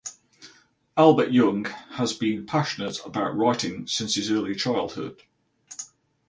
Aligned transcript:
Albert 0.97 1.31
Young 1.31 1.65
has 1.91 2.11
been 2.11 2.43
passionate 2.47 2.97
about 3.05 3.37
writing 3.37 3.85
since 3.85 4.15
his 4.15 4.31
early 4.31 4.55
childhood. 4.55 5.21